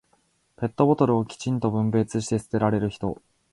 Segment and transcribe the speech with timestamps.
[0.57, 3.21] ペットボトルをきちんと分別して捨てられる人。